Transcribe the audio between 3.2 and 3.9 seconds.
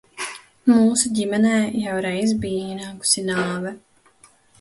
nāve.